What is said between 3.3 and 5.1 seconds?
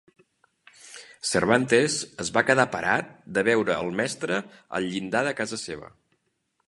de veure el mestre al